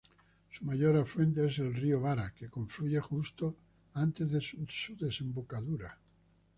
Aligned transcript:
Su 0.49 0.65
mayor 0.65 0.97
afluente 0.97 1.45
es 1.45 1.59
el 1.59 1.75
río 1.75 2.01
Vara 2.01 2.33
que 2.33 2.49
confluye 2.49 2.99
justo 3.01 3.55
antes 3.93 4.31
de 4.31 4.41
su 4.41 4.95
desembocadura. 4.97 5.95